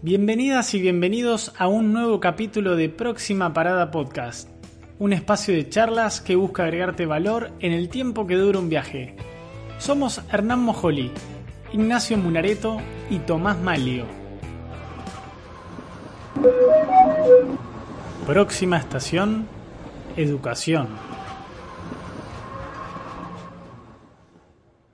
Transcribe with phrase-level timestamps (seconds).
[0.00, 4.48] Bienvenidas y bienvenidos a un nuevo capítulo de Próxima Parada Podcast,
[5.00, 9.16] un espacio de charlas que busca agregarte valor en el tiempo que dura un viaje.
[9.78, 11.10] Somos Hernán Mojoli,
[11.72, 12.76] Ignacio Munareto
[13.10, 14.04] y Tomás Malio.
[18.24, 19.48] Próxima estación,
[20.16, 20.90] educación.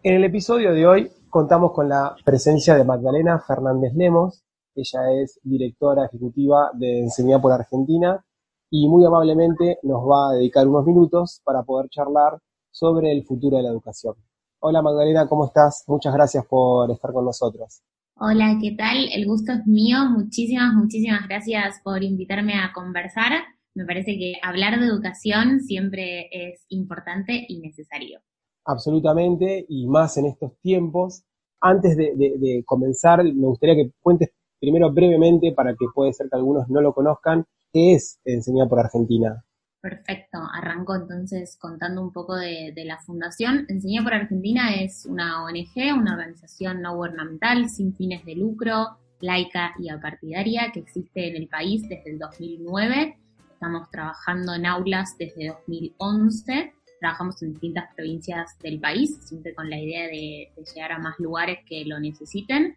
[0.02, 4.43] En el episodio de hoy contamos con la presencia de Magdalena Fernández Lemos.
[4.74, 8.24] Ella es directora ejecutiva de Enseñar por Argentina
[8.70, 12.38] y muy amablemente nos va a dedicar unos minutos para poder charlar
[12.70, 14.14] sobre el futuro de la educación.
[14.60, 15.84] Hola Magdalena, ¿cómo estás?
[15.86, 17.82] Muchas gracias por estar con nosotros.
[18.16, 19.08] Hola, ¿qué tal?
[19.12, 19.98] El gusto es mío.
[20.10, 23.32] Muchísimas, muchísimas gracias por invitarme a conversar.
[23.74, 28.20] Me parece que hablar de educación siempre es importante y necesario
[28.64, 31.24] absolutamente, y más en estos tiempos.
[31.60, 34.30] Antes de, comenzar, me gustaría que cuentes
[34.64, 38.80] primero brevemente, para que puede ser que algunos no lo conozcan, qué es Enseñar por
[38.80, 39.44] Argentina.
[39.80, 43.66] Perfecto, arranco entonces contando un poco de, la fundación.
[43.68, 49.74] Enseñar por Argentina es una ONG, una organización no gubernamental sin fines de lucro, laica
[49.78, 53.18] y apartidaria que existe en el país desde el 2009.
[53.52, 56.72] Estamos trabajando en aulas desde 2011
[57.04, 61.58] trabajamos en distintas provincias del país, siempre con la idea de, llegar a más lugares
[61.68, 62.74] que lo necesiten.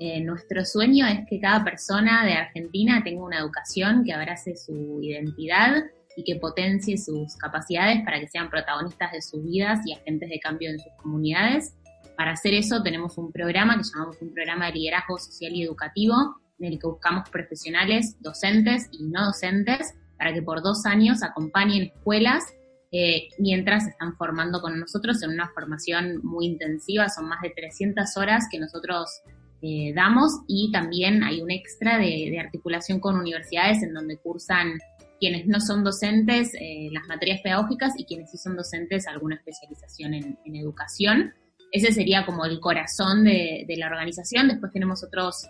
[0.00, 5.00] Eh, nuestro sueño es que cada persona de Argentina tenga una educación que abrace su
[5.02, 5.84] identidad
[6.16, 10.38] y que potencie sus capacidades para que sean protagonistas de sus vidas y agentes de
[10.38, 11.74] cambio en sus comunidades.
[12.16, 16.14] Para hacer eso tenemos un programa que llamamos un programa de liderazgo social y educativo,
[16.60, 21.84] en el que buscamos profesionales, docentes y no docentes, para que por dos años acompañen
[21.84, 22.44] escuelas
[22.90, 28.16] eh, mientras están formando con nosotros en una formación muy intensiva, son más de 300
[28.16, 29.22] horas que nosotros
[29.60, 34.78] eh, damos y también hay un extra de, articulación con universidades en donde cursan
[35.18, 40.14] quienes no son docentes eh, las materias pedagógicas y quienes sí son docentes alguna especialización
[40.14, 41.34] en, educación.
[41.72, 44.48] Ese sería como el corazón de, la organización.
[44.48, 45.46] Después tenemos otros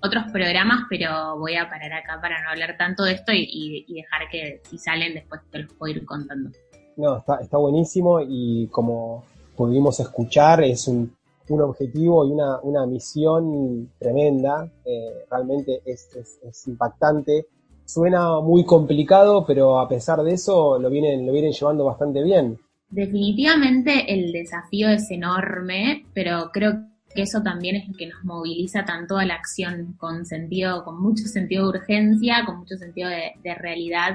[0.00, 3.94] otros programas, pero voy a parar acá para no hablar tanto de esto y, y
[3.94, 6.50] dejar que si salen después te los puedo ir contando.
[6.96, 9.24] No, está, está buenísimo y como
[9.56, 11.17] pudimos escuchar, es un,
[11.50, 14.70] un objetivo y una, una misión tremenda.
[14.84, 16.08] Eh, realmente es,
[16.42, 17.46] es, impactante.
[17.84, 22.58] Suena muy complicado, pero a pesar de eso lo vienen, lo vienen llevando bastante bien.
[22.90, 28.84] Definitivamente el desafío es enorme, pero creo que eso también es lo que nos moviliza
[28.84, 33.32] tanto a la acción con sentido, con mucho sentido de urgencia, con mucho sentido de,
[33.42, 34.14] de realidad,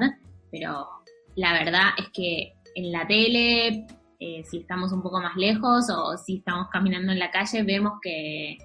[0.52, 0.88] pero
[1.36, 3.88] la verdad es que en la tele,
[4.26, 8.00] eh, si estamos un poco más lejos o si estamos caminando en la calle, vemos
[8.02, 8.58] que,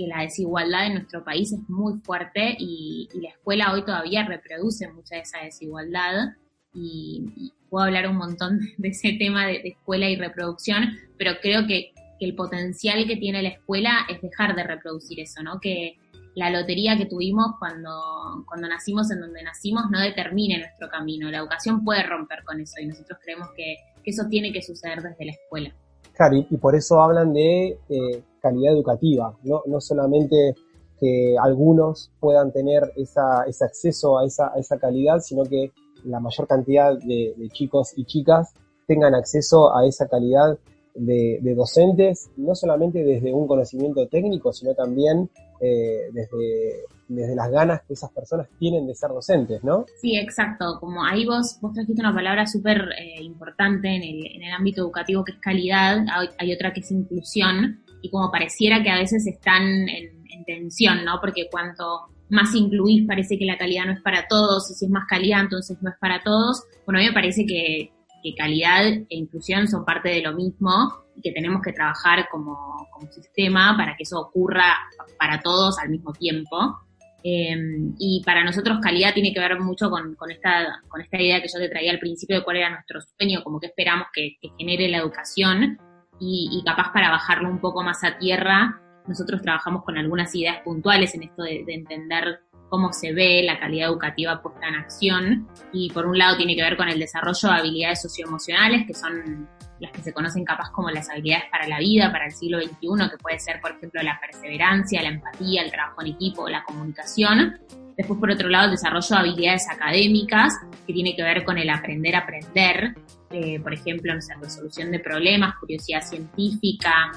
[0.00, 5.16] la desigualdad en nuestro país es muy fuerte y, la escuela hoy todavía reproduce mucha
[5.16, 6.34] de esa desigualdad.
[6.74, 11.92] Y, puedo hablar un montón de ese tema de, escuela y reproducción, pero creo que,
[12.20, 15.58] que, el potencial que tiene la escuela es dejar de reproducir eso, ¿no?
[15.58, 15.96] Que,
[16.34, 21.28] la lotería que tuvimos cuando, cuando nacimos en donde nacimos no determine nuestro camino.
[21.30, 25.24] La educación puede romper con eso y nosotros creemos que, eso tiene que suceder desde
[25.24, 25.74] la escuela.
[26.14, 29.62] Claro, y, por eso hablan de eh, calidad educativa, ¿no?
[29.66, 30.54] no solamente
[30.98, 35.70] que algunos puedan tener esa, ese acceso a esa, esa calidad, sino que
[36.04, 38.52] la mayor cantidad de, de chicos y chicas
[38.88, 40.58] tengan acceso a esa calidad
[40.98, 47.80] de, docentes, no solamente desde un conocimiento técnico, sino también eh, desde, desde las ganas
[47.86, 49.86] que esas personas tienen de ser docentes, ¿no?
[50.00, 50.78] Sí, exacto.
[50.78, 54.82] Como ahí vos, vos trajiste una palabra súper eh, importante en el, en el ámbito
[54.82, 56.04] educativo que es calidad,
[56.38, 61.18] hay, otra que es inclusión, y como pareciera que a veces están en, tensión, ¿no?
[61.20, 64.90] Porque cuanto más incluís parece que la calidad no es para todos, y si es
[64.90, 66.62] más calidad entonces no es para todos.
[66.86, 67.90] Bueno, a mí me parece que,
[68.22, 70.70] que calidad e inclusión son parte de lo mismo
[71.16, 72.56] y que tenemos que trabajar como,
[72.92, 74.76] como sistema para que eso ocurra
[75.18, 76.78] para todos al mismo tiempo.
[77.22, 81.48] Em, y para nosotros calidad tiene que ver mucho con, esta, con esta idea que
[81.52, 84.88] yo te traía al principio de cuál era nuestro sueño, como que esperamos que, genere
[84.88, 85.78] la educación
[86.20, 90.58] y, y, capaz para bajarlo un poco más a tierra, nosotros trabajamos con algunas ideas
[90.62, 95.48] puntuales en esto de, de entender cómo se ve la calidad educativa puesta en acción.
[95.72, 99.48] Y por un lado tiene que ver con el desarrollo de habilidades socioemocionales, que son
[99.80, 103.10] las que se conocen capaz como las habilidades para la vida, para el siglo XXI,
[103.10, 107.58] que puede ser, por ejemplo, la perseverancia, la empatía, el trabajo en equipo, la comunicación.
[107.96, 110.54] Después, por otro lado, el desarrollo de habilidades académicas,
[110.86, 112.94] que tiene que ver con el aprender a aprender,
[113.30, 117.12] eh, por ejemplo, sé, resolución de problemas, curiosidad científica,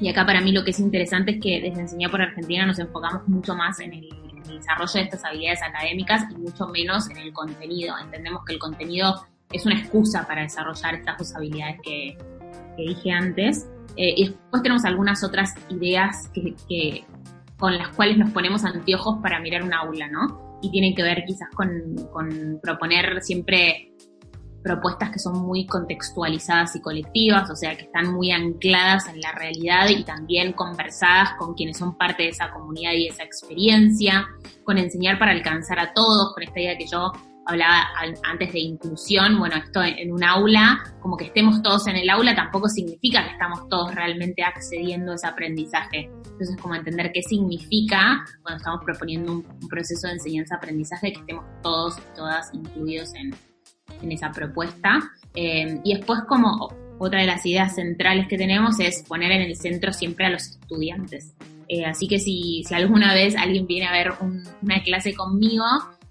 [0.00, 2.78] y acá para mí lo que es interesante es que desde Enseñar por Argentina nos
[2.78, 4.08] enfocamos mucho más en el,
[4.48, 7.96] el desarrollo de estas habilidades académicas y mucho menos en el contenido.
[7.98, 12.18] Entendemos que el contenido es una excusa para desarrollar estas dos habilidades que,
[12.76, 13.68] dije antes.
[13.96, 16.30] Eh, y después tenemos algunas otras ideas
[16.68, 17.04] que,
[17.58, 20.58] con las cuales nos ponemos anteojos para mirar un aula, ¿no?
[20.62, 21.68] Y tienen que ver quizás con,
[22.12, 23.89] con proponer siempre
[24.62, 29.32] propuestas que son muy contextualizadas y colectivas, o sea, que están muy ancladas en la
[29.32, 34.26] realidad y también conversadas con quienes son parte de esa comunidad y esa experiencia,
[34.64, 37.12] con enseñar para alcanzar a todos, con esta idea que yo
[37.46, 37.88] hablaba
[38.24, 42.34] antes de inclusión, bueno, esto en un aula, como que estemos todos en el aula,
[42.34, 46.10] tampoco significa que estamos todos realmente accediendo a ese aprendizaje.
[46.24, 51.98] Entonces, como entender qué significa cuando estamos proponiendo un, proceso de enseñanza-aprendizaje, que estemos todos
[51.98, 53.34] y todas incluidos en,
[54.02, 55.00] en esa propuesta.
[55.34, 59.56] Eh, y después, como otra de las ideas centrales que tenemos es poner en el
[59.56, 61.34] centro siempre a los estudiantes.
[61.68, 64.12] Eh, así que si, si, alguna vez alguien viene a ver
[64.60, 65.64] una clase conmigo,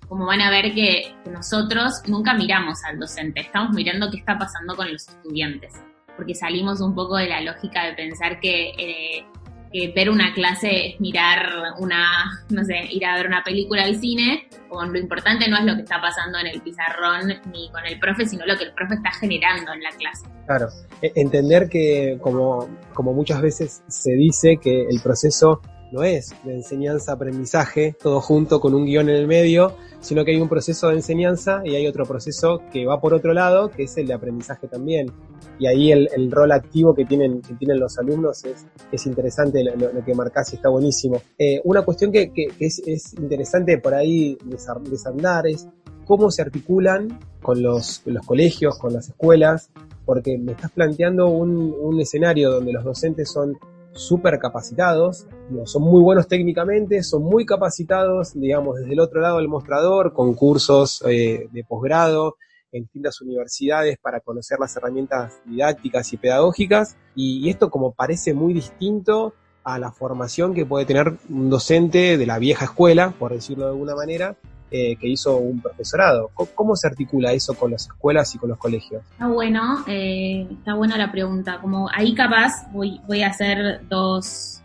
[0.08, 4.76] como van a ver que, nosotros nunca miramos al docente, estamos mirando qué está pasando
[4.76, 5.74] con los estudiantes,
[6.16, 9.26] porque salimos un poco de la lógica de pensar que, eh,
[9.72, 14.00] que ver una clase es mirar una, no sé, ir a ver una película al
[14.00, 17.86] cine, o lo importante no es lo que está pasando en el pizarrón ni con
[17.86, 20.28] el profe, sino lo que el profe está generando en la clase.
[20.46, 20.68] Claro,
[21.02, 25.62] e, entender que como, como muchas veces se dice que el proceso
[25.92, 30.40] no es de enseñanza-aprendizaje, todo junto con un guion en el medio, sino que hay
[30.40, 33.98] un proceso de enseñanza y hay otro proceso que va por otro lado, que es
[33.98, 35.12] el de aprendizaje también.
[35.60, 40.04] Y ahí el, rol activo que tienen, que tienen los alumnos es, es interesante lo,
[40.04, 41.22] que marcás está buenísimo.
[41.38, 44.38] Eh, una cuestión que, que, es, es, interesante por ahí
[44.86, 45.68] desandar es
[46.06, 49.70] cómo se articulan con los, los colegios, con las escuelas,
[50.06, 53.58] porque me estás planteando un, un escenario donde los docentes son
[53.94, 55.28] súper capacitados,
[55.66, 60.34] son muy buenos técnicamente, son muy capacitados, digamos, desde el otro lado del mostrador, con
[60.36, 62.36] cursos eh, de posgrado
[62.72, 68.54] en distintas universidades para conocer las herramientas didácticas y pedagógicas, y esto como parece muy
[68.54, 69.34] distinto
[69.64, 73.72] a la formación que puede tener un docente de la vieja escuela, por decirlo de
[73.72, 74.38] alguna manera,
[74.72, 76.30] eh, que hizo un profesorado.
[76.34, 79.02] ¿Cómo, se articula eso con las escuelas y con los colegios?
[79.12, 81.60] Está bueno, eh, está buena la pregunta.
[81.60, 84.62] Como ahí capaz voy, voy a hacer dos,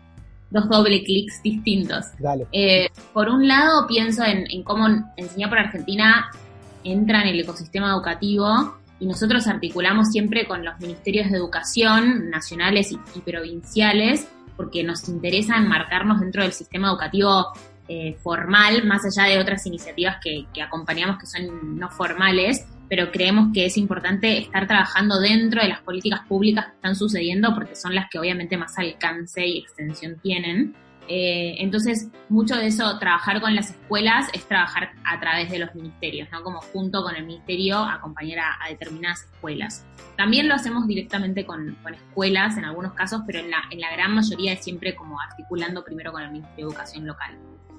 [0.51, 2.05] dos doble clics distintos.
[2.19, 2.45] Dale.
[2.51, 4.87] Eh, por un lado pienso en, cómo
[5.17, 6.29] Enseñar por Argentina
[6.83, 12.91] entra en el ecosistema educativo y nosotros articulamos siempre con los ministerios de educación nacionales
[12.91, 17.47] y, provinciales porque nos interesa enmarcarnos dentro del sistema educativo
[17.87, 23.49] eh, formal, más allá de otras iniciativas que, acompañamos que son no formales, pero creemos
[23.53, 27.93] que es importante estar trabajando dentro de las políticas públicas que están sucediendo porque son
[27.93, 30.75] las que obviamente más alcance y extensión tienen.
[31.07, 35.75] Eh, entonces, mucho de eso, trabajar con las escuelas, es trabajar a través de los
[35.75, 36.41] ministerios, ¿no?
[36.41, 39.85] Como junto con el ministerio acompañar a, determinadas escuelas.
[40.17, 44.15] También lo hacemos directamente con, escuelas en algunos casos, pero en la, en la gran
[44.15, 47.37] mayoría es siempre como articulando primero con el Ministerio de Educación local.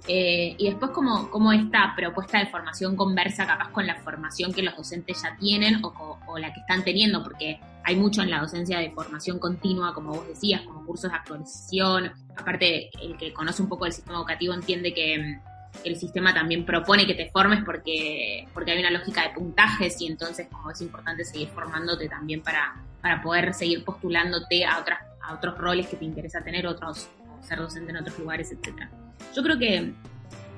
[0.08, 4.76] Eh, y después como, esta propuesta de formación conversa capaz con la formación que los
[4.76, 8.90] docentes ya tienen o, la que están teniendo, porque hay mucho en la docencia de
[8.90, 12.12] formación continua, como vos decías, como cursos de actualización.
[12.36, 15.40] Aparte, el que conoce un poco el sistema educativo entiende que mm,
[15.84, 20.06] el sistema también propone que te formes porque, porque hay una lógica de puntajes y
[20.06, 25.34] entonces como es importante seguir formándote también para, para poder seguir postulándote a, otras, a
[25.34, 27.08] otros roles que te interesa tener, otros,
[27.40, 28.90] ser docente en otros lugares, etcétera.
[29.34, 29.92] Yo creo que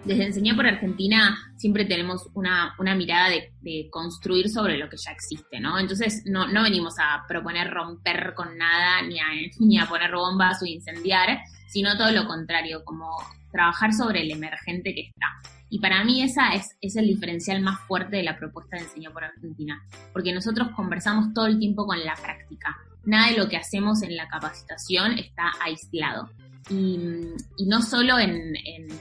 [0.04, 5.60] desde Enseñar por Argentina siempre tenemos una, mirada de, construir sobre lo que ya existe,
[5.60, 5.78] ¿no?
[5.78, 9.26] Entonces no, no venimos a proponer romper con nada, ni a,
[9.58, 13.10] ni a poner bombas o incendiar, sino todo lo contrario, como
[13.52, 15.26] trabajar sobre el emergente que está.
[15.70, 19.12] Y para mí esa es, es el diferencial más fuerte de la propuesta de Enseñar
[19.12, 22.78] por Argentina, porque nosotros conversamos todo el tiempo con la práctica.
[23.04, 26.30] Nada de lo que hacemos en la capacitación está aislado
[26.70, 28.54] y, no solo en,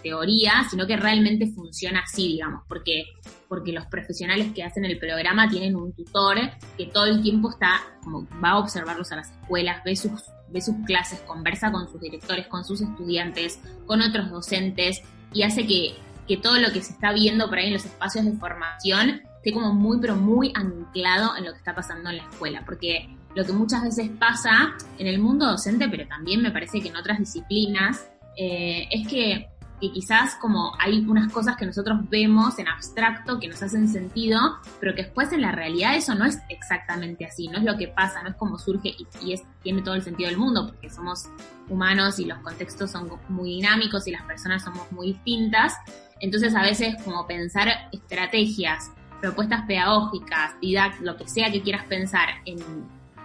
[0.03, 3.05] teoría, sino que realmente funciona así, digamos, porque,
[3.49, 6.37] porque los profesionales que hacen el programa tienen un tutor
[6.77, 10.61] que todo el tiempo está, como va a observarlos a las escuelas, ve sus, ve
[10.61, 15.01] sus clases, conversa con sus directores, con sus estudiantes, con otros docentes
[15.33, 15.95] y hace que,
[16.27, 19.51] que todo lo que se está viendo por ahí en los espacios de formación esté
[19.51, 23.45] como muy, pero muy anclado en lo que está pasando en la escuela, porque lo
[23.45, 27.19] que muchas veces pasa en el mundo docente, pero también me parece que en otras
[27.19, 29.47] disciplinas, eh, es que,
[29.79, 34.39] quizás como hay unas cosas que nosotros vemos en abstracto que nos hacen sentido,
[34.79, 37.87] pero que después en la realidad eso no es exactamente así, no es lo que
[37.87, 41.25] pasa, no es como surge y, es, tiene todo el sentido del mundo, porque somos
[41.69, 45.75] humanos y los contextos son muy dinámicos y las personas somos muy distintas.
[46.21, 48.89] Entonces a veces como pensar estrategias,
[49.21, 52.57] propuestas pedagógicas, didact, lo que sea que quieras pensar en,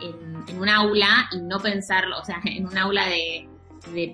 [0.02, 3.48] en, un aula y no pensarlo, o sea, en un aula de,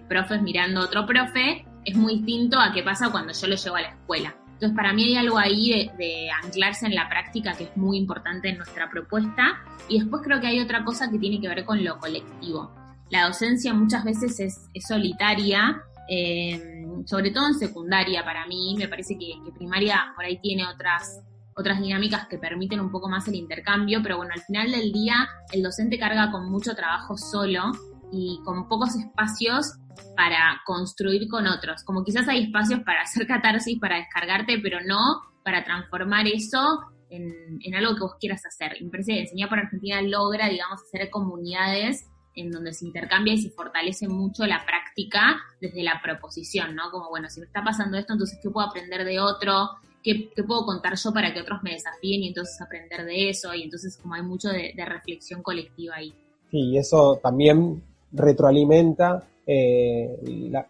[0.08, 3.76] profes mirando a otro profe, es muy distinto a qué pasa cuando yo lo llevo
[3.76, 4.34] a la escuela.
[4.58, 8.48] Entonces, para mí hay algo ahí de, anclarse en la práctica que es muy importante
[8.48, 9.62] en nuestra propuesta.
[9.88, 12.74] Y después creo que hay otra cosa que tiene que ver con lo colectivo.
[13.10, 18.74] La docencia muchas veces es, solitaria, eh, sobre todo en secundaria para mí.
[18.76, 21.22] Me parece que, primaria por ahí tiene otras,
[21.58, 25.28] otras dinámicas que permiten un poco más el intercambio, pero bueno, al final del día
[25.52, 27.72] el docente carga con mucho trabajo solo
[28.12, 29.74] y con pocos espacios
[30.16, 31.82] para construir con otros.
[31.84, 37.74] Como quizás hay espacios para hacer catarsis, para descargarte, pero no para transformar eso en,
[37.74, 38.76] algo que vos quieras hacer.
[38.80, 43.50] Y me Enseñar por Argentina logra, digamos, hacer comunidades en donde se intercambia y se
[43.50, 46.90] fortalece mucho la práctica desde la proposición, ¿no?
[46.92, 49.70] Como, bueno, si me está pasando esto, entonces, ¿qué puedo aprender de otro?
[50.02, 53.54] ¿Qué, puedo contar yo para que otros me desafíen y entonces aprender de eso?
[53.54, 56.12] Y entonces, como hay mucho de, reflexión colectiva ahí.
[56.50, 60.18] Sí, y eso también retroalimenta eh,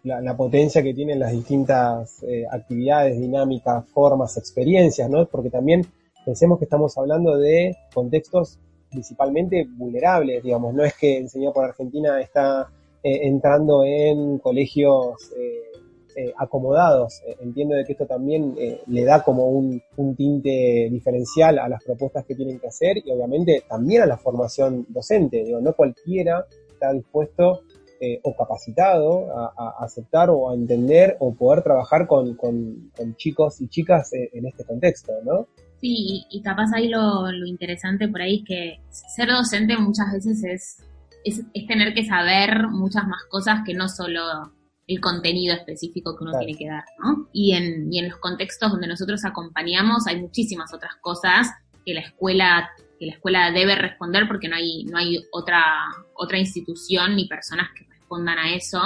[0.03, 5.25] la, potencia que tienen las distintas eh, actividades, dinámicas, formas, experiencias, ¿no?
[5.25, 5.85] Porque también
[6.25, 8.57] pensemos que estamos hablando de contextos
[8.89, 12.67] principalmente vulnerables, digamos, no es que Enseñar por Argentina está
[13.03, 15.31] eh, entrando en colegios
[16.37, 18.55] acomodados, entiendo de que esto también
[18.87, 23.11] le da como un, un tinte diferencial a las propuestas que tienen que hacer y
[23.11, 27.61] obviamente también a la formación docente, no cualquiera está dispuesto
[28.01, 32.37] eh, o capacitado a, aceptar o a entender o poder trabajar con,
[33.17, 35.47] chicos y chicas eh, en este contexto, ¿no?
[35.81, 41.67] Sí, y, capaz ahí lo, interesante por ahí que ser docente muchas veces es, es,
[41.67, 44.21] tener que saber muchas más cosas que no solo
[44.89, 47.29] el contenido específico que uno tiene que dar, ¿no?
[47.31, 51.47] Y en, y en los contextos donde nosotros acompañamos hay muchísimas otras cosas
[51.85, 52.69] que la escuela
[52.99, 55.63] que la escuela debe responder porque no hay no hay otra
[56.15, 58.81] otra institución ni personas que respondan a eso.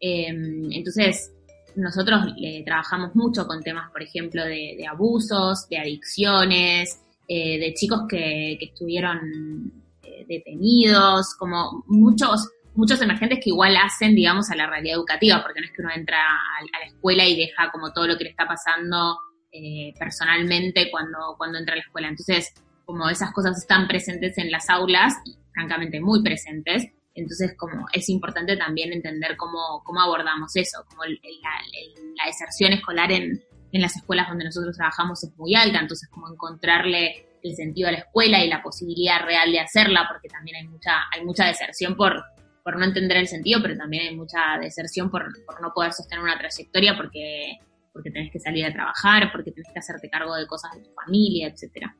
[0.00, 1.30] Em, entonces,
[1.76, 2.20] nosotros
[2.64, 9.72] trabajamos mucho con temas, por ejemplo, de, abusos, de adicciones, eh, de chicos que, estuvieron
[10.02, 15.60] eh, detenidos, como muchos muchos emergentes que igual hacen, digamos, a la realidad educativa, porque
[15.60, 18.30] no es que uno entra a, la escuela y deja como todo lo que le
[18.30, 19.18] está pasando
[19.52, 22.08] eh, personalmente cuando, cuando entra a la escuela.
[22.08, 22.52] Entonces,
[22.84, 25.14] como esas cosas están presentes en las aulas,
[25.52, 32.26] francamente muy presentes, entonces, como es importante también entender cómo, cómo abordamos eso, como la,
[32.26, 33.40] deserción escolar en,
[33.70, 37.92] en las escuelas donde nosotros trabajamos es muy alta, entonces como encontrarle el sentido a
[37.92, 41.94] la escuela y la posibilidad real de hacerla, porque también hay mucha, hay mucha deserción
[41.94, 42.24] por,
[42.64, 45.24] por no entender el sentido, pero también hay mucha deserción por,
[45.60, 47.58] no poder sostener una trayectoria porque,
[47.92, 50.90] porque tenés que salir a trabajar, porque tenés que hacerte cargo de cosas de tu
[50.94, 51.94] familia, etcétera.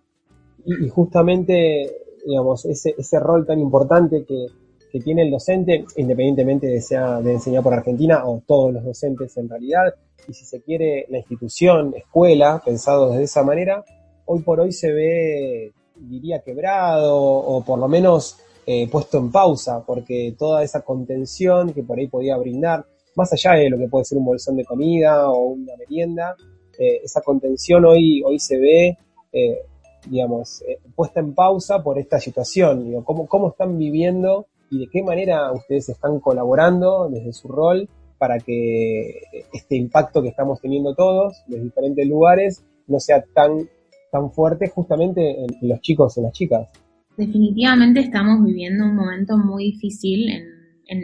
[0.65, 1.91] Y, y justamente,
[2.27, 4.47] digamos, ese, ese rol tan importante que,
[4.91, 9.37] que tiene el docente, independientemente de sea de enseñar por Argentina o todos los docentes
[9.37, 9.95] en realidad,
[10.27, 13.85] y si se quiere la institución, escuela, pensado de esa manera,
[14.25, 19.85] hoy por hoy se ve, diría, quebrado o por lo menos eh, puesto en pausa,
[19.85, 24.05] porque toda esa contención que por ahí podía brindar, más allá de lo que puede
[24.05, 26.35] ser un bolsón de comida o una merienda,
[26.79, 28.99] eh, esa contención hoy, hoy se ve,
[29.33, 29.59] eh,
[30.07, 30.63] digamos,
[30.95, 32.85] puesta en pausa por esta situación.
[32.85, 37.89] Digo, ¿cómo, ¿Cómo están viviendo y de qué manera ustedes están colaborando desde su rol
[38.19, 39.21] para que
[39.53, 43.69] este impacto que estamos teniendo todos, en diferentes lugares, no sea tan,
[44.11, 46.69] tan fuerte justamente en, los chicos y las chicas.
[47.17, 50.27] Definitivamente estamos viviendo un momento muy difícil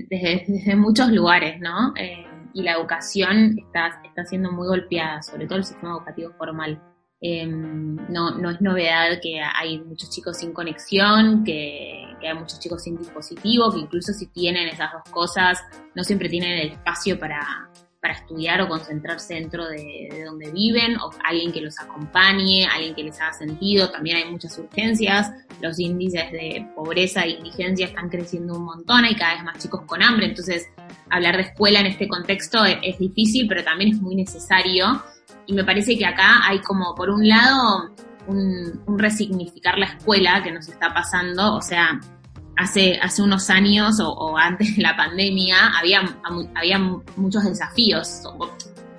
[0.09, 1.95] desde, muchos lugares, ¿no?
[1.97, 6.83] Eh, y la educación está, está siendo muy golpeada, sobre todo el sistema educativo formal.
[7.23, 12.83] Em, no, no es novedad que hay muchos chicos sin conexión, que, hay muchos chicos
[12.83, 15.63] sin dispositivo, que incluso si tienen esas dos cosas,
[15.95, 17.70] no siempre tienen el espacio para,
[18.01, 23.03] para estudiar o concentrarse dentro de, donde viven, o alguien que los acompañe, alguien que
[23.05, 23.91] les haga sentido.
[23.91, 25.31] También hay muchas urgencias,
[25.61, 29.83] los índices de pobreza e indigencia están creciendo un montón, hay cada vez más chicos
[29.87, 30.69] con hambre, entonces
[31.11, 35.03] hablar de escuela en este contexto es difícil, pero también es muy necesario
[35.47, 37.91] y me parece que acá hay como, por un lado,
[38.27, 42.01] un, resignificar la escuela que nos está pasando, o sea,
[42.57, 46.03] hace, hace unos años o, antes de la pandemia había,
[46.55, 46.79] había
[47.17, 48.23] muchos desafíos,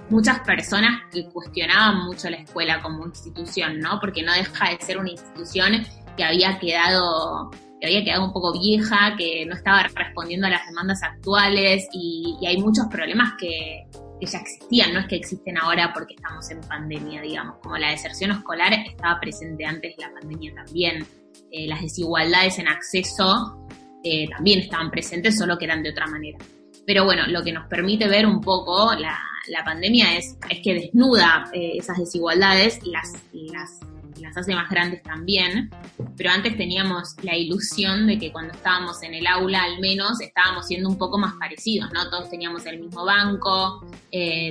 [0.10, 4.00] muchas personas que cuestionaban mucho la escuela como institución, ¿no?
[4.00, 5.86] Porque no deja de ser una institución
[6.18, 10.68] que había quedado que había quedado un poco vieja, que no estaba respondiendo a las
[10.68, 13.88] demandas actuales y hay muchos problemas que,
[14.22, 17.90] que ya existían, no es que existen ahora porque estamos en pandemia, digamos, como la
[17.90, 21.08] deserción escolar estaba presente antes de la pandemia también,
[21.52, 23.68] eh, las desigualdades en acceso
[24.04, 26.38] eh, también estaban presentes, solo que eran de otra manera.
[26.86, 30.74] Pero bueno, lo que nos permite ver un poco la, la pandemia es, es que
[30.74, 33.80] desnuda eh, esas desigualdades, las, las
[34.20, 35.72] las hace más grandes también,
[36.16, 40.68] pero antes teníamos la ilusión de que cuando estábamos en el aula al menos estábamos
[40.68, 42.08] siendo un poco más parecidos, ¿no?
[42.08, 43.84] Todos teníamos el mismo banco,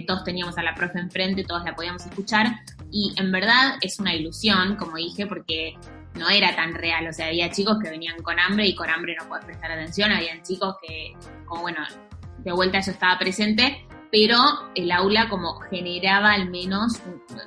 [0.09, 2.49] todos teníamos a la profe enfrente, todos la podíamos escuchar
[2.91, 5.77] y en verdad es una ilusión, como dije, porque
[6.15, 9.17] no era tan real, o sea, había chicos que venían con hambre y con hambre
[9.19, 11.13] no puedes prestar atención, habían chicos que,
[11.47, 11.81] como bueno,
[12.39, 14.37] de vuelta yo estaba presente, pero
[14.75, 17.01] el aula como generaba al menos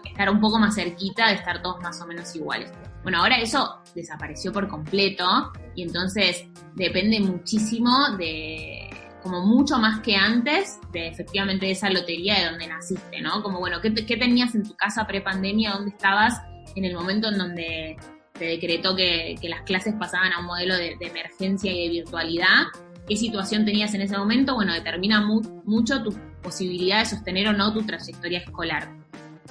[0.05, 2.72] estar un poco más cerquita de estar todos más o menos iguales.
[3.03, 8.89] Bueno, ahora eso desapareció por completo y entonces depende muchísimo de,
[9.24, 13.41] como mucho más que antes, de efectivamente esa lotería de donde naciste, ¿no?
[13.41, 15.72] Como, bueno, ¿qué, tenías en tu casa pre-pandemia?
[15.72, 16.41] ¿Dónde estabas
[16.75, 17.98] en el momento en donde
[18.34, 22.68] te decretó que, las clases pasaban a un modelo de, emergencia y de virtualidad?
[23.08, 25.20] qué situación tenías en ese momento, bueno, determina
[25.66, 28.90] mucho tu posibilidad de sostener o no tu trayectoria escolar.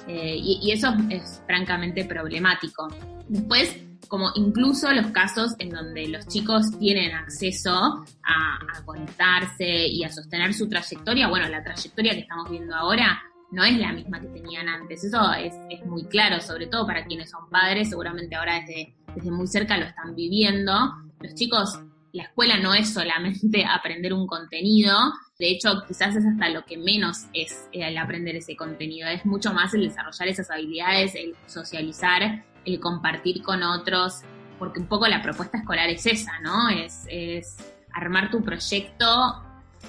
[0.07, 2.87] Eh, y, eso es, francamente problemático.
[3.27, 10.09] Después, como incluso los casos en donde los chicos tienen acceso a, conectarse y a
[10.09, 13.21] sostener su trayectoria, bueno, la trayectoria que estamos viendo ahora
[13.53, 15.03] no es la misma que tenían antes.
[15.03, 19.31] Eso es, es muy claro, sobre todo para quienes son padres, seguramente ahora desde, desde
[19.31, 20.73] muy cerca lo están viviendo.
[21.21, 21.79] Los chicos
[22.13, 24.95] la escuela no es solamente aprender un contenido,
[25.39, 29.51] de hecho quizás es hasta lo que menos es el aprender ese contenido, es mucho
[29.53, 34.21] más el desarrollar esas habilidades, el socializar, el compartir con otros,
[34.59, 36.69] porque un poco la propuesta escolar es esa, ¿no?
[36.69, 37.57] Es,
[37.95, 39.43] armar tu proyecto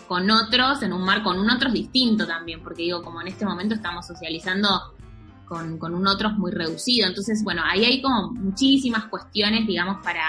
[0.08, 3.44] con otros, en un mar con un otros distinto también, porque digo, como en este
[3.44, 4.94] momento estamos socializando
[5.46, 10.24] con, con un otros muy reducido, entonces bueno, ahí hay como muchísimas cuestiones, digamos, para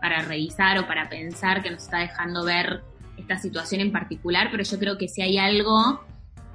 [0.00, 2.82] para revisar o para pensar que nos está dejando ver
[3.16, 6.00] esta situación en particular, pero yo creo que si hay algo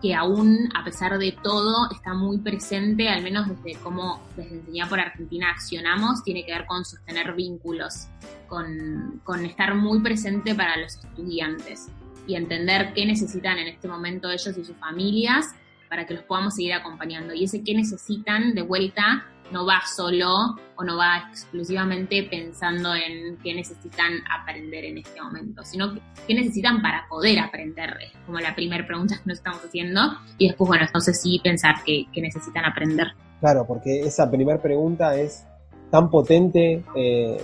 [0.01, 4.89] que aún, a pesar de todo, está muy presente, al menos desde cómo desde Enseñar
[4.89, 8.07] por Argentina accionamos, tiene que ver con sostener vínculos,
[8.47, 11.89] con, con estar muy presente para los estudiantes
[12.27, 15.53] y entender qué necesitan en este momento ellos y sus familias
[15.89, 17.33] para que los podamos seguir acompañando.
[17.33, 23.37] Y ese qué necesitan de vuelta no va solo o no va exclusivamente pensando en
[23.37, 25.93] qué necesitan aprender en este momento, sino
[26.27, 30.01] qué necesitan para poder aprender, como la primera pregunta que nos estamos haciendo,
[30.37, 33.07] y después, bueno, entonces sí pensar qué, necesitan aprender.
[33.39, 35.45] Claro, porque esa primera pregunta es
[35.91, 37.37] tan potente eh,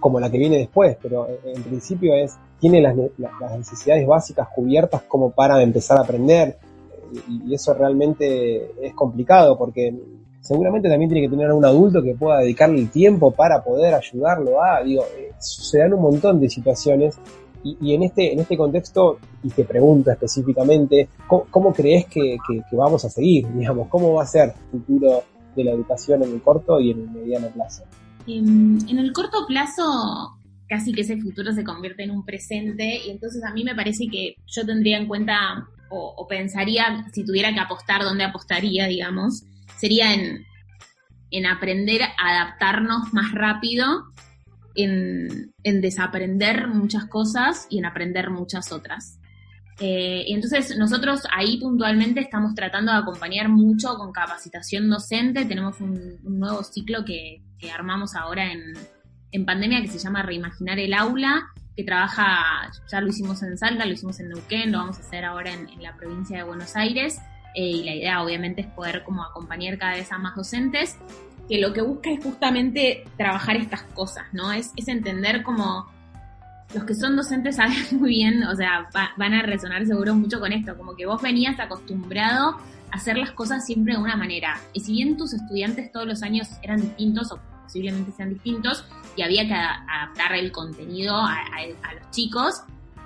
[0.00, 5.02] como la que viene después, pero en principio es, ¿tiene las, las necesidades básicas cubiertas
[5.02, 6.58] como para empezar a aprender?
[7.28, 9.94] y eso realmente es complicado porque
[10.46, 14.62] seguramente también tiene que tener un adulto que pueda dedicarle el tiempo para poder ayudarlo
[14.62, 17.18] a, digo, eh, se dan un montón de situaciones
[17.64, 22.38] y, en, este, en este contexto, y te pregunto específicamente, ¿cómo, crees que,
[22.70, 23.48] vamos a seguir?
[23.54, 25.24] Digamos, ¿Cómo va a ser el futuro
[25.56, 27.82] de la educación en el corto y en el mediano plazo?
[28.28, 30.35] En, el corto plazo,
[30.68, 34.08] casi que ese futuro se convierte en un presente y entonces a mí me parece
[34.08, 39.44] que yo tendría en cuenta o, o pensaría, si tuviera que apostar, ¿dónde apostaría, digamos?
[39.76, 44.04] sería en, aprender a adaptarnos más rápido,
[44.74, 49.20] en, desaprender muchas cosas y en aprender muchas otras.
[49.78, 55.44] Eh, y entonces nosotros ahí puntualmente estamos tratando de acompañar mucho con capacitación docente.
[55.44, 57.42] Tenemos un, nuevo ciclo que,
[57.74, 58.74] armamos ahora en,
[59.44, 63.92] pandemia que se llama Reimaginar el aula, que trabaja, ya lo hicimos en Salta, lo
[63.92, 67.20] hicimos en Neuquén, lo vamos a hacer ahora en la provincia de Buenos Aires.
[67.56, 70.96] Eh, y la idea obviamente es poder como acompañar cada vez a más docentes,
[71.48, 74.52] que lo que busca es justamente trabajar estas cosas, ¿no?
[74.52, 75.86] Es, es entender como
[76.74, 80.52] los que son docentes saben muy bien, o sea, van a resonar seguro mucho con
[80.52, 82.58] esto, como que vos venías acostumbrado
[82.90, 84.60] a hacer las cosas siempre de una manera.
[84.74, 88.84] Y si bien tus estudiantes todos los años eran distintos o posiblemente sean distintos
[89.16, 91.36] y había que adaptar el contenido a,
[91.94, 92.62] los chicos,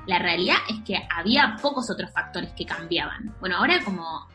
[0.06, 3.34] la realidad es que había pocos otros factores que cambiaban.
[3.40, 4.28] Bueno, ahora como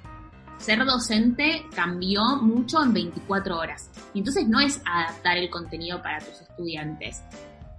[0.57, 3.91] ser docente cambió mucho en 24 horas.
[4.13, 7.21] Entonces no es adaptar el contenido para tus estudiantes.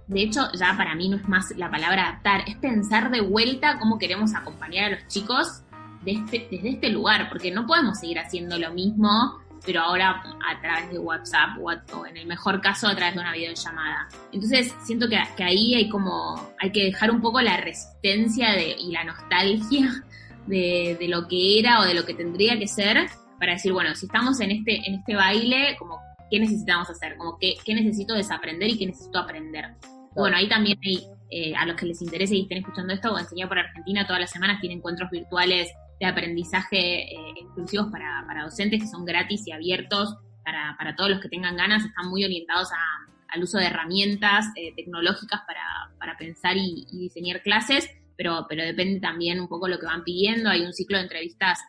[0.07, 3.77] De hecho, ya para mí no es más la palabra adaptar, es pensar de vuelta
[3.77, 5.63] cómo queremos acompañar a los chicos
[6.05, 10.97] desde este lugar, porque no podemos seguir haciendo lo mismo, pero ahora a través de
[10.97, 14.07] WhatsApp o en el mejor caso a través de una videollamada.
[14.31, 18.93] Entonces siento que, ahí hay como, hay que dejar un poco la resistencia de, y
[18.93, 19.91] la nostalgia
[20.47, 23.93] de, de, lo que era o de lo que tendría que ser para decir, bueno,
[23.93, 25.99] si estamos en este, en este baile, como,
[26.31, 27.17] ¿qué necesitamos hacer?
[27.17, 29.75] Como, ¿qué, qué necesito desaprender y qué necesito aprender?
[30.15, 33.19] Bueno, ahí también hay, eh, a los que les interese y estén escuchando esto, o
[33.19, 38.43] enseñar por Argentina todas las semanas tiene encuentros virtuales de aprendizaje eh, exclusivos para, para
[38.43, 42.23] docentes que son gratis y abiertos para, para todos los que tengan ganas, están muy
[42.23, 48.45] orientados a, al uso de herramientas eh, tecnológicas para, para pensar y, diseñar clases, pero,
[48.47, 50.49] pero depende también un poco lo que van pidiendo.
[50.49, 51.59] Hay un ciclo de entrevistas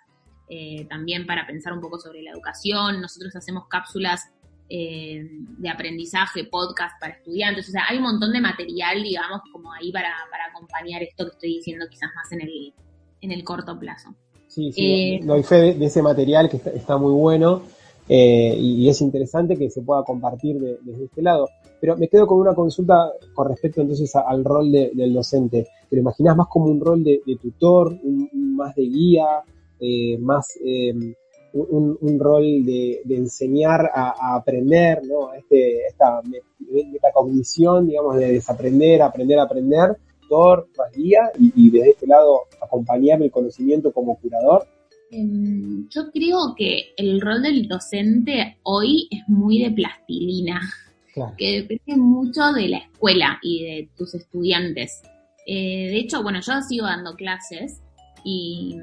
[0.48, 3.00] eh, también para pensar un poco sobre la educación.
[3.00, 4.30] Nosotros hacemos cápsulas
[4.70, 5.26] eh,
[5.58, 7.68] de aprendizaje, podcast para estudiantes.
[7.68, 11.32] O sea, hay un montón de material, digamos, como ahí para, para acompañar esto que
[11.32, 12.72] estoy diciendo quizás más en el,
[13.20, 14.14] en el corto plazo.
[14.46, 17.62] Sí, sí, eh, doy fe de, de, ese material que está, está muy bueno
[18.08, 21.48] eh, y, y, es interesante que se pueda compartir de, desde este lado.
[21.80, 25.68] Pero me quedo con una consulta con respecto entonces a, al rol de, del docente.
[25.88, 29.26] ¿Te lo imaginas más como un rol de, tutor, un, más de guía,
[29.78, 30.94] eh, más eh,
[31.52, 35.32] un, un, rol de, de enseñar a, a, aprender, ¿no?
[35.34, 36.20] Este, esta
[36.92, 39.96] metacognición, digamos, de desaprender, aprender, aprender,
[40.28, 44.66] tutor, más guía, y, y desde este lado acompañar el conocimiento como curador.
[45.10, 50.60] Em, yo creo que el rol del docente hoy es muy de plastilina,
[51.14, 51.34] claro.
[51.38, 55.02] que depende mucho de la escuela y de tus estudiantes.
[55.46, 57.80] Eh, de hecho, bueno, yo sigo dando clases
[58.22, 58.76] y,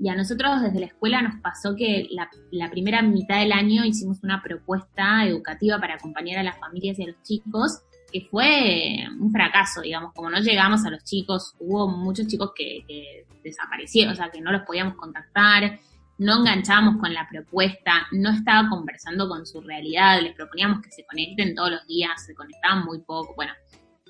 [0.00, 3.84] y, a nosotros desde la escuela nos pasó que la, la, primera mitad del año
[3.84, 9.06] hicimos una propuesta educativa para acompañar a las familias y a los chicos que fue
[9.18, 14.12] un fracaso, digamos, como no llegamos a los chicos, hubo muchos chicos que, que desaparecieron,
[14.12, 15.78] o sea, que no los podíamos contactar,
[16.18, 21.04] no enganchábamos con la propuesta, no estaba conversando con su realidad, les proponíamos que se
[21.06, 23.52] conecten todos los días, se conectaban muy poco, bueno,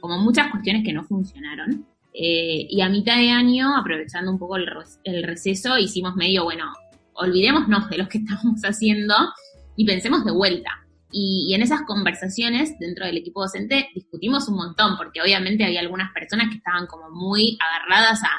[0.01, 1.87] como muchas cuestiones que no funcionaron.
[2.13, 4.69] Eh, y a mitad de año, aprovechando un poco el,
[5.05, 6.73] el receso, hicimos medio, bueno,
[7.15, 9.15] olvidémonos de lo que estábamos haciendo
[9.77, 10.80] y pensemos de vuelta.
[11.13, 15.81] Y, y, en esas conversaciones dentro del equipo docente discutimos un montón, porque obviamente había
[15.81, 18.31] algunas personas que estaban como muy agarradas a,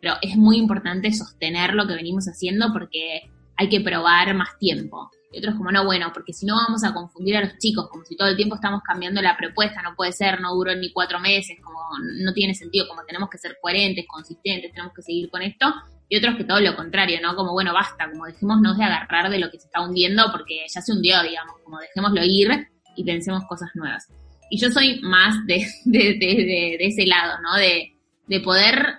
[0.00, 5.10] pero es muy importante sostener lo que venimos haciendo porque hay que probar más tiempo.
[5.32, 8.04] Y otros como, no, bueno, porque si no vamos a confundir a los chicos, como
[8.04, 11.18] si todo el tiempo estamos cambiando la propuesta, no puede ser, no duró ni cuatro
[11.20, 11.78] meses, como
[12.22, 15.66] no tiene sentido, como tenemos que ser coherentes, consistentes, tenemos que seguir con esto
[16.08, 17.34] y otros que todo lo contrario, ¿no?
[17.34, 20.80] Como, bueno, basta, como dejémonos de agarrar de lo que se está hundiendo porque ya
[20.80, 24.08] se hundió, digamos, como dejémoslo ir y pensemos cosas nuevas.
[24.50, 27.56] Y yo soy más de, de, ese lado, ¿no?
[27.56, 27.96] De,
[28.28, 28.98] de poder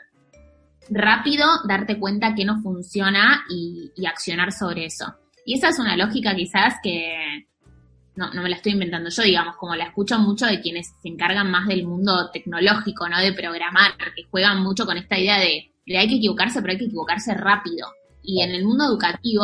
[0.90, 5.16] rápido darte cuenta que no funciona y, y, accionar sobre eso.
[5.46, 7.48] Y esa es una lógica quizás que
[8.16, 11.08] no, no me la estoy inventando yo, digamos, como la escucho mucho de quienes se
[11.08, 13.20] encargan más del mundo tecnológico, ¿no?
[13.20, 16.86] De programar, que juegan mucho con esta idea de hay que equivocarse, pero hay que
[16.86, 17.88] equivocarse rápido.
[18.24, 19.44] Y en el mundo educativo,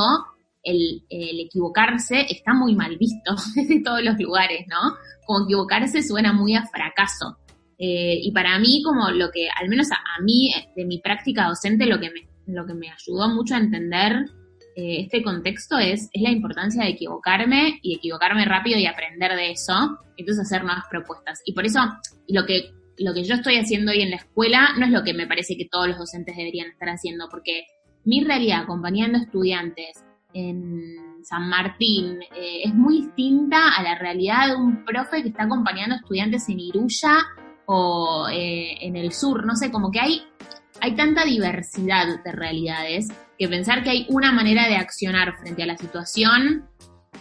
[0.62, 4.96] el, el equivocarse está muy mal visto desde todos los lugares, ¿no?
[5.26, 7.38] Como equivocarse suena muy a fracaso.
[7.78, 11.48] Eh, y para mí, como lo que, al menos a, a, mí, de mi práctica
[11.48, 14.26] docente, lo que me, lo que me ayudó mucho a entender
[14.76, 19.52] eh, este contexto es, es la importancia de equivocarme y equivocarme rápido y aprender de
[19.52, 19.74] eso,
[20.18, 21.42] entonces hacer nuevas propuestas.
[21.46, 21.80] Y por eso,
[22.28, 25.14] lo que lo que yo estoy haciendo hoy en la escuela no es lo que
[25.14, 27.66] me parece que todos los docentes deberían estar haciendo, porque
[28.06, 30.04] mi realidad acompañando estudiantes
[30.34, 35.44] en San Martín eh, es muy distinta a la realidad de un profe que está
[35.44, 37.18] acompañando estudiantes en Iruya
[37.66, 40.24] o eh, en el sur, no sé, como que hay,
[40.82, 45.68] hay tanta diversidad de realidades que pensar que hay una manera de accionar frente a
[45.68, 46.68] la situación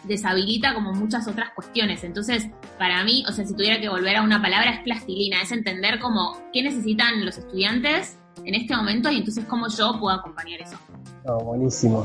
[0.05, 2.05] deshabilita como muchas otras cuestiones.
[2.05, 5.53] Entonces, para mí, o sea, si tuviera que volver a una palabra, es plastilina, es
[5.53, 10.61] entender como qué necesitan los estudiantes en este momento y entonces cómo yo puedo acompañar
[10.61, 10.77] eso.
[11.25, 12.05] Oh, buenísimo,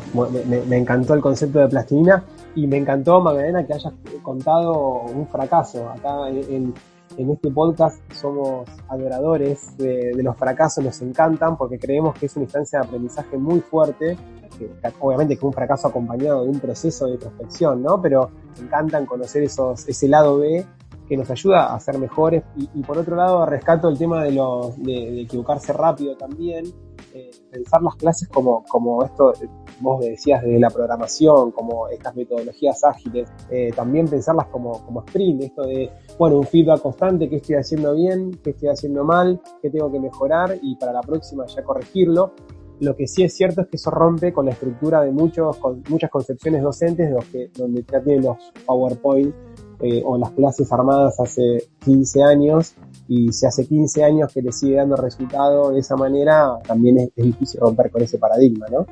[0.67, 5.89] me, encantó el concepto de plastilina y me encantó, Magdalena, que hayas contado un fracaso.
[5.89, 6.73] Acá en,
[7.17, 12.79] este podcast somos adoradores de, los fracasos, nos encantan porque creemos que es una instancia
[12.79, 14.15] de aprendizaje muy fuerte
[14.57, 18.01] que, obviamente que un fracaso acompañado de un proceso de introspección, ¿no?
[18.01, 20.65] Pero me encantan conocer esos, ese lado B
[21.07, 24.77] que nos ayuda a ser mejores y, por otro lado rescato el tema de, los,
[24.77, 26.65] de, de equivocarse rápido también,
[27.13, 29.33] eh, pensar las clases como, como esto,
[29.79, 35.41] vos decías de la programación, como estas metodologías ágiles, eh, también pensarlas como, como sprint,
[35.43, 35.89] esto de,
[36.19, 39.99] bueno, un feedback constante, qué estoy haciendo bien, qué estoy haciendo mal, qué tengo que
[39.99, 42.33] mejorar y para la próxima ya corregirlo.
[42.79, 45.83] Lo que sí es cierto es que eso rompe con la estructura de muchos, con
[45.89, 47.83] muchas concepciones docentes de los que, donde
[48.21, 49.33] los PowerPoint
[49.79, 52.73] eh, o las clases armadas hace 15 años
[53.07, 57.09] y si hace 15 años que le sigue dando resultado de esa manera, también es,
[57.15, 58.85] difícil romper con ese paradigma, ¿no?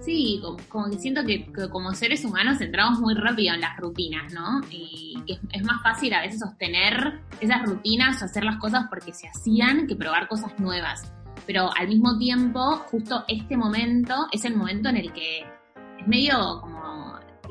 [0.00, 4.60] Sí, como, que siento que, como seres humanos entramos muy rápido en las rutinas, ¿no?
[4.70, 9.12] Y que es, más fácil a veces sostener esas rutinas o hacer las cosas porque
[9.12, 11.12] se hacían que probar cosas nuevas.
[11.44, 15.40] Pero al mismo tiempo, justo este momento es el momento en el que
[15.98, 16.86] es medio como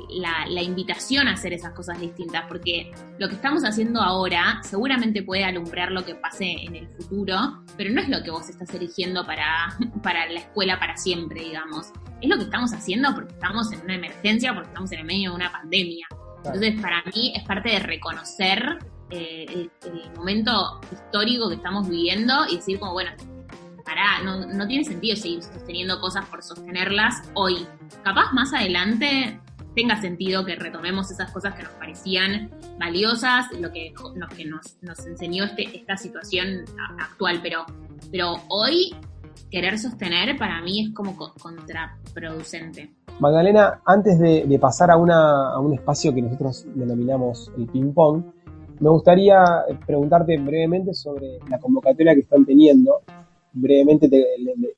[0.10, 5.44] la, invitación a hacer esas cosas distintas, porque lo que estamos haciendo ahora seguramente puede
[5.44, 9.26] alumbrar lo que pase en el futuro, pero no es lo que vos estás eligiendo
[9.26, 11.92] para, para la escuela para siempre, digamos.
[12.22, 15.32] Es lo que estamos haciendo porque estamos en una emergencia, porque estamos en el medio
[15.32, 16.08] de una pandemia.
[16.38, 18.78] Entonces, para mí es parte de reconocer
[19.10, 23.12] eh, el, momento histórico que estamos viviendo y decir como, bueno,
[23.86, 27.68] pará, no, tiene sentido seguir sosteniendo cosas por sostenerlas hoy.
[28.04, 29.40] Capaz más adelante
[29.76, 34.78] tenga sentido que retomemos esas cosas que nos parecían valiosas, lo que, lo que nos,
[34.82, 36.66] nos enseñó este, esta situación
[37.00, 37.66] actual, pero,
[38.12, 38.96] pero hoy
[39.52, 42.94] querer sostener para mí es como contraproducente.
[43.20, 48.24] Magdalena, antes de, pasar a, una, a un espacio que nosotros denominamos el ping-pong,
[48.80, 49.42] me gustaría
[49.86, 53.02] preguntarte brevemente sobre la convocatoria que están teniendo.
[53.58, 54.26] Brevemente te,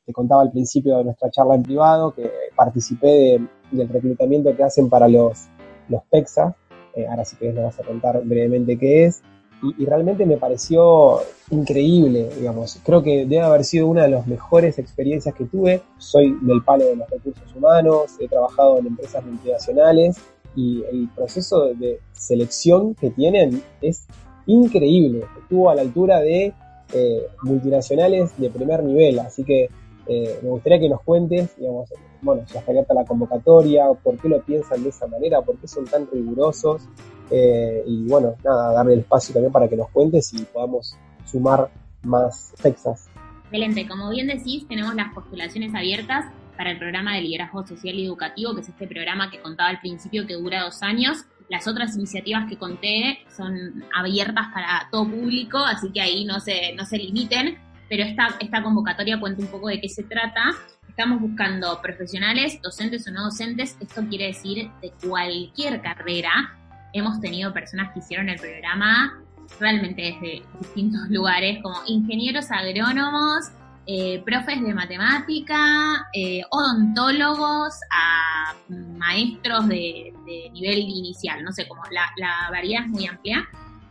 [0.06, 4.64] te, contaba al principio de nuestra charla en privado que participé de, del reclutamiento que
[4.64, 5.48] hacen para los,
[5.90, 6.56] los PEXA.
[6.96, 9.24] Eh, ahora si querés nos vas a contar brevemente qué es.
[9.64, 12.80] Y, realmente me pareció increíble, digamos.
[12.86, 15.82] Creo que debe haber sido una de las mejores experiencias que tuve.
[15.98, 20.18] Soy del palo de los recursos humanos, he trabajado en empresas multinacionales
[20.56, 24.06] y el proceso de selección que tienen es
[24.46, 25.26] increíble.
[25.42, 26.54] Estuvo a la altura de
[26.94, 29.70] eh, multinacionales de primer nivel, así que
[30.08, 31.90] eh, me gustaría que nos cuentes, digamos,
[32.22, 35.68] bueno, ya está abierta la convocatoria, por qué lo piensan de esa manera, por qué
[35.68, 36.88] son tan rigurosos,
[37.30, 40.96] eh, y bueno, nada, darle el espacio también para que nos cuentes y podamos
[41.26, 41.70] sumar
[42.04, 43.10] más Texas.
[43.44, 48.06] Excelente, como bien decís, tenemos las postulaciones abiertas para el programa de liderazgo social y
[48.06, 51.26] educativo, que es este programa que contaba al principio que dura dos años.
[51.50, 56.74] Las otras iniciativas que conté son abiertas para todo público, así que ahí no se,
[56.76, 57.58] no se limiten
[57.90, 60.52] pero esta, esta convocatoria cuenta un poco de qué se trata.
[60.88, 66.58] Estamos buscando profesionales, docentes o no docentes, esto quiere decir de cualquier carrera.
[66.94, 69.22] Hemos tenido personas que hicieron el programa
[69.60, 73.46] realmente desde distintos lugares, como ingenieros agrónomos,
[73.88, 80.14] eh, profes de matemática, eh, odontólogos, a maestros de,
[80.52, 83.48] nivel inicial, no sé, como la, la variedad es muy amplia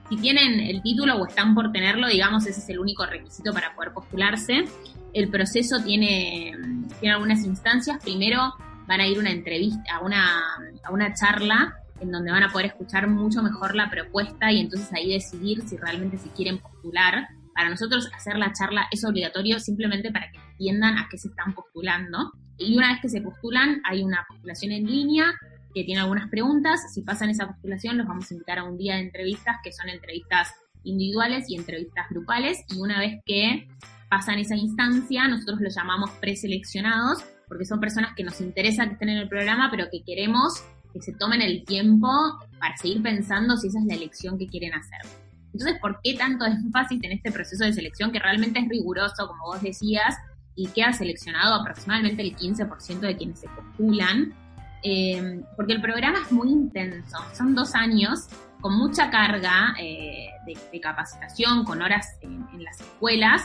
[0.08, 3.74] si tienen el título o están por tenerlo, digamos, ese es el único requisito para
[3.74, 4.64] poder postularse.
[5.12, 6.54] El proceso tiene,
[7.00, 8.02] tiene algunas instancias.
[8.02, 8.54] Primero
[8.86, 10.42] van a ir una entrevista, a una,
[10.84, 14.92] a una charla en donde van a poder escuchar mucho mejor la propuesta y entonces
[14.92, 17.28] ahí decidir si realmente se quieren postular.
[17.56, 21.54] Para nosotros hacer la charla es obligatorio simplemente para que entiendan a qué se están
[21.54, 22.30] postulando.
[22.58, 25.32] Y una vez que se postulan, hay una postulación en línea
[25.74, 26.92] que tiene algunas preguntas.
[26.92, 29.88] Si pasan esa postulación, los vamos a invitar a un día de entrevistas, que son
[29.88, 30.52] entrevistas
[30.84, 32.58] individuales y entrevistas grupales.
[32.68, 33.66] Y una vez que
[34.10, 39.08] pasan esa instancia, nosotros los llamamos preseleccionados, porque son personas que nos interesa que estén
[39.08, 42.08] en el programa, pero que queremos que se tomen el tiempo
[42.58, 45.25] para seguir pensando si esa es la elección que quieren hacer.
[45.56, 49.46] Entonces, ¿por qué tanto énfasis en este proceso de selección que realmente es riguroso, como
[49.46, 50.14] vos decías,
[50.54, 54.34] y queda seleccionado aproximadamente el 15% de quienes se postulan?
[54.82, 58.28] Eh, porque el programa es muy intenso, son dos años
[58.60, 63.42] con mucha carga eh, de, capacitación, con horas en, las escuelas,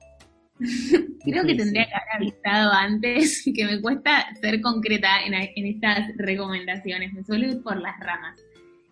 [1.22, 7.12] Creo que tendría que haber avisado antes que me cuesta ser concreta en, estas recomendaciones.
[7.12, 8.40] Me suelo ir por las ramas.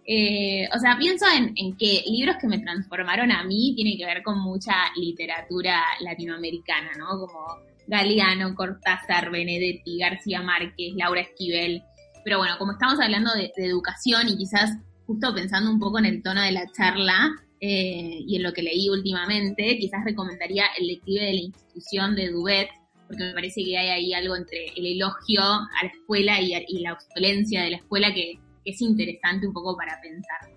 [0.07, 4.05] Eh, o sea, pienso en, en, que libros que me transformaron a mí tienen que
[4.05, 7.21] ver con mucha literatura latinoamericana, ¿no?
[7.21, 7.41] Como
[7.87, 11.83] Galeano, Cortázar, Benedetti, García Márquez, Laura Esquivel.
[12.23, 16.23] Pero bueno, como estamos hablando de, educación y quizás justo pensando un poco en el
[16.23, 21.25] tono de la charla eh, y en lo que leí últimamente, quizás recomendaría el lective
[21.25, 22.69] de la institución de Dubet,
[23.07, 26.93] porque me parece que hay ahí algo entre el elogio a la escuela y, la
[26.93, 30.51] obsolencia de la escuela que, es interesante un poco para pensar.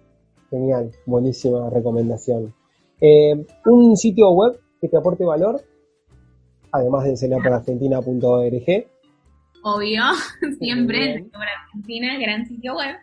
[0.50, 2.54] Genial, buenísima recomendación.
[3.02, 5.62] Eh, ¿Un sitio web que te aporte valor?
[6.72, 8.88] Además de enseñarporargentina.org.
[9.64, 10.04] Obvio,
[10.60, 12.96] siempre Argentina, gran sitio web.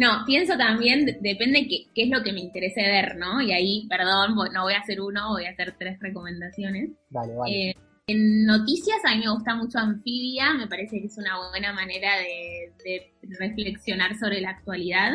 [0.00, 3.42] No, pienso también, depende qué, qué, es lo que me interese ver, ¿no?
[3.42, 6.92] Y ahí, perdón, no voy a hacer uno, voy a hacer tres recomendaciones.
[7.10, 7.52] Vale, vale.
[7.52, 7.74] Eh,
[8.06, 12.12] en noticias a mí me gusta mucho Anfibia, me parece que es una buena manera
[12.16, 15.12] de, reflexionar sobre la actualidad.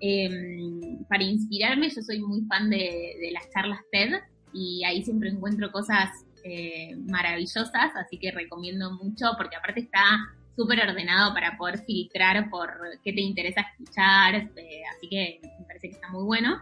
[0.00, 4.14] Em, para inspirarme, yo soy muy fan de, las charlas TED
[4.52, 6.10] y ahí siempre encuentro cosas
[6.42, 10.18] eh, maravillosas, así que recomiendo mucho porque aparte está
[10.58, 12.68] súper ordenado para poder filtrar por
[13.04, 16.60] qué te interesa escuchar, eh, así que me parece que está muy bueno.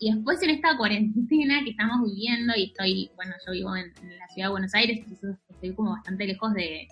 [0.00, 4.26] Y después en esta cuarentena que estamos viviendo, y estoy, bueno, yo vivo en, la
[4.28, 6.88] ciudad de Buenos Aires, entonces estoy como bastante lejos de,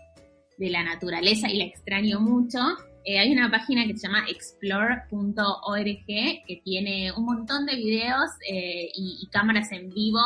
[0.58, 2.58] la naturaleza y la extraño mucho.
[3.04, 8.88] Eh, hay una página que se llama explore.org que tiene un montón de videos eh,
[8.94, 10.20] y, cámaras en vivo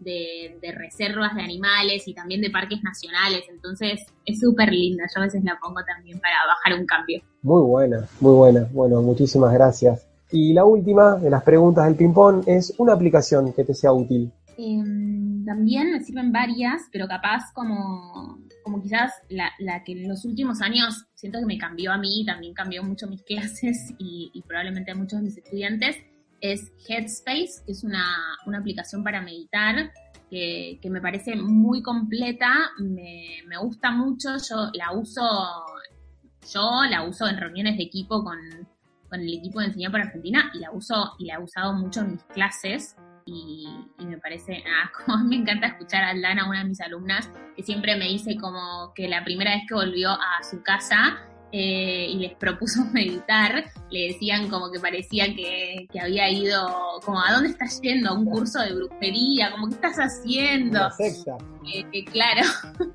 [0.00, 3.44] de, de, reservas de animales y también de parques nacionales.
[3.48, 5.04] Entonces es súper linda.
[5.14, 7.22] Yo a veces la pongo también para bajar un cambio.
[7.42, 8.68] Muy buena, muy buena.
[8.72, 10.06] Bueno, muchísimas gracias.
[10.30, 14.32] Y la última de las preguntas del ping-pong es una aplicación que te sea útil.
[14.56, 20.24] Em, también me sirven varias, pero capaz como, como quizás la, la, que en los
[20.24, 24.42] últimos años siento que me cambió a mí, también cambió mucho mis clases y, y
[24.42, 25.96] probablemente a muchos de mis estudiantes,
[26.52, 28.04] es Headspace, que es una,
[28.44, 29.90] una aplicación para meditar
[30.28, 35.22] que, que, me parece muy completa, me, me gusta mucho, yo la uso,
[36.52, 38.38] yo la uso en reuniones de equipo con,
[39.08, 42.00] con el equipo de Enseñar para Argentina y la uso y la he usado mucho
[42.00, 43.66] en mis clases y,
[43.98, 47.96] me parece, ah, como me encanta escuchar a Aldana, una de mis alumnas, que siempre
[47.96, 51.26] me dice como que la primera vez que volvió a su casa
[51.56, 56.66] eh, y les propuso meditar, le decían como que parecía que, que, había ido,
[57.04, 58.10] como, ¿a dónde estás yendo?
[58.10, 59.52] ¿A un curso de brujería?
[59.52, 60.80] Como, ¿qué estás haciendo?
[60.98, 62.42] Eh, claro.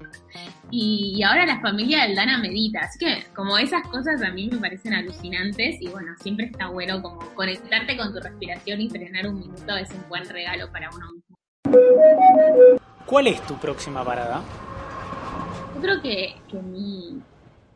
[0.71, 4.57] y, ahora la familia de Dana medita, así que como esas cosas a mí me
[4.57, 9.39] parecen alucinantes y bueno, siempre está bueno como conectarte con tu respiración y frenar un
[9.39, 11.37] minuto es un buen regalo para uno mismo.
[13.05, 14.43] ¿Cuál es tu próxima parada?
[15.75, 17.21] Yo creo que, que mi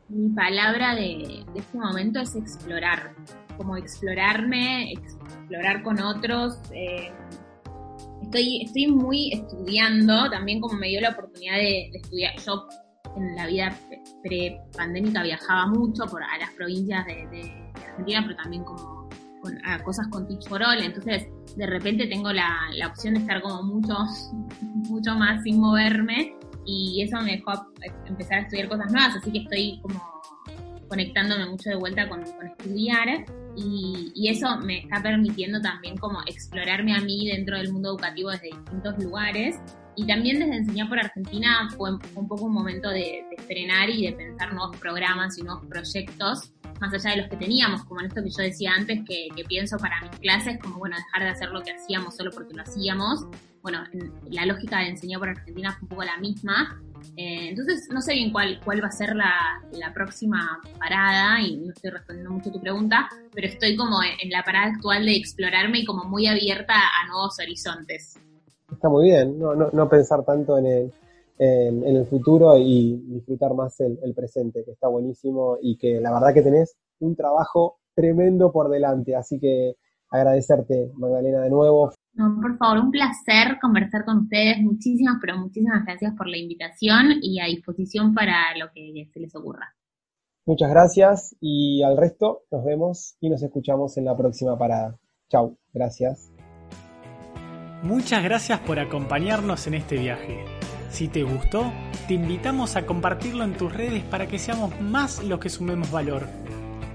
[0.09, 3.15] mi palabra de, este momento es explorar,
[3.57, 6.59] como explorarme, explorar con otros.
[6.73, 7.11] Eh,
[8.21, 12.33] estoy, estoy muy estudiando, también como me dio la oportunidad de, estudiar.
[12.45, 12.67] Yo
[13.15, 13.77] en la vida
[14.23, 19.09] pre-pandémica viajaba mucho por, a las provincias de, Argentina, pero también como
[19.65, 23.41] a cosas con Teach for All, entonces de repente tengo la, la opción de estar
[23.41, 23.93] como mucho,
[24.61, 26.33] mucho más sin moverme
[26.65, 27.51] y eso me dejó
[28.05, 30.13] empezar a estudiar cosas nuevas, así que estoy como
[30.87, 36.95] conectándome mucho de vuelta con, estudiar y, y, eso me está permitiendo también como explorarme
[36.95, 39.59] a mí dentro del mundo educativo desde distintos lugares.
[39.95, 44.07] Y también desde Enseñar por Argentina fue un poco un momento de, de frenar y
[44.07, 46.51] de pensar nuevos programas y nuevos proyectos
[46.83, 49.77] más allá de los que teníamos, como en esto que yo decía antes, que, pienso
[49.77, 53.25] para mis clases, como bueno, dejar de hacer lo que hacíamos solo porque lo hacíamos.
[53.61, 53.83] Bueno,
[54.29, 56.81] la lógica de enseñar por Argentina fue un poco la misma.
[57.15, 61.57] Eh, entonces, no sé bien cuál, cuál va a ser la, la, próxima parada, y
[61.57, 65.79] no estoy respondiendo mucho tu pregunta, pero estoy como en, la parada actual de explorarme
[65.79, 68.17] y como muy abierta a nuevos horizontes.
[68.71, 70.93] Está muy bien, no, no, no pensar tanto en el,
[71.37, 76.11] en, el futuro y disfrutar más el, el, presente, que está buenísimo y que la
[76.11, 79.15] verdad que tenés un trabajo tremendo por delante.
[79.15, 79.75] Así que
[80.09, 81.91] agradecerte, Magdalena, de nuevo.
[82.13, 84.59] No, por favor, un placer conversar con ustedes.
[84.61, 89.35] Muchísimas, pero muchísimas gracias por la invitación y a disposición para lo que se les
[89.35, 89.75] ocurra.
[90.45, 94.99] Muchas gracias y al resto nos vemos y nos escuchamos en la próxima parada.
[95.29, 96.31] Chau, gracias.
[97.81, 100.62] Muchas gracias por acompañarnos en este viaje.
[100.93, 101.73] Si te gustó,
[102.07, 106.27] te invitamos a compartirlo en tus redes para que seamos más los que sumemos valor.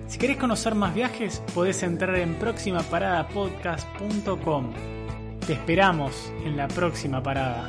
[0.07, 4.73] Si querés conocer más viajes, podés entrar en próximaparadapodcast.com.
[5.45, 7.69] Te esperamos en la próxima parada.